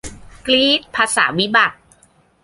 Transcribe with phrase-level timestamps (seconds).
[0.45, 1.77] กรี๊ด ภาษาวิบัติ